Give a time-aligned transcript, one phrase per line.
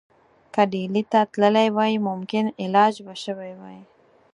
[0.53, 3.79] که ډهلي ته تللی وای ممکن علاج به شوی وای.